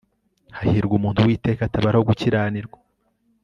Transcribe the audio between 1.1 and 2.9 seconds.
uwiteka atabaraho gukiranirwa